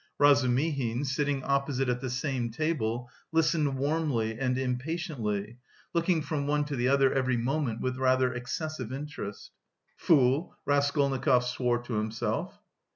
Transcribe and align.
Razumihin, 0.17 1.05
sitting 1.05 1.43
opposite 1.43 1.87
at 1.87 2.01
the 2.01 2.09
same 2.09 2.49
table, 2.49 3.07
listened 3.31 3.77
warmly 3.77 4.39
and 4.39 4.57
impatiently, 4.57 5.59
looking 5.93 6.23
from 6.23 6.47
one 6.47 6.65
to 6.65 6.75
the 6.75 6.87
other 6.87 7.13
every 7.13 7.37
moment 7.37 7.81
with 7.81 7.97
rather 7.97 8.33
excessive 8.33 8.91
interest. 8.91 9.51
"Fool," 9.97 10.57
Raskolnikov 10.65 11.43
swore 11.45 11.77
to 11.83 11.93
himself. 11.93 12.57